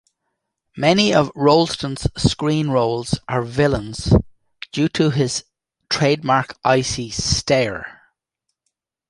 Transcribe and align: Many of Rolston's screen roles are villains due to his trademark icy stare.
Many 0.75 1.13
of 1.13 1.31
Rolston's 1.35 2.07
screen 2.17 2.69
roles 2.71 3.19
are 3.29 3.43
villains 3.43 4.11
due 4.71 4.89
to 4.89 5.11
his 5.11 5.43
trademark 5.91 6.57
icy 6.65 7.11
stare. 7.11 8.01